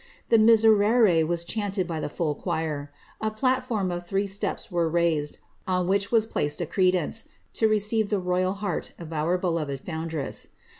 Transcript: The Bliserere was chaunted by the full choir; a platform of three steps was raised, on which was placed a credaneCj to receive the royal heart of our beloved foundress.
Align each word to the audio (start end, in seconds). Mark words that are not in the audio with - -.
The 0.29 0.39
Bliserere 0.39 1.23
was 1.27 1.45
chaunted 1.45 1.85
by 1.85 1.99
the 1.99 2.09
full 2.09 2.33
choir; 2.33 2.91
a 3.21 3.29
platform 3.29 3.91
of 3.91 4.03
three 4.03 4.25
steps 4.25 4.71
was 4.71 4.91
raised, 4.91 5.37
on 5.67 5.85
which 5.85 6.11
was 6.11 6.25
placed 6.25 6.59
a 6.59 6.65
credaneCj 6.65 7.27
to 7.53 7.67
receive 7.67 8.09
the 8.09 8.17
royal 8.17 8.53
heart 8.53 8.93
of 8.97 9.13
our 9.13 9.37
beloved 9.37 9.79
foundress. 9.79 10.47